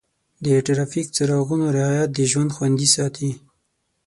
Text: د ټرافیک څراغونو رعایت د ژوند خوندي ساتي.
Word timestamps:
د 0.45 0.47
ټرافیک 0.65 1.07
څراغونو 1.15 1.65
رعایت 1.77 2.09
د 2.13 2.19
ژوند 2.31 2.53
خوندي 2.55 2.87
ساتي. 2.95 3.29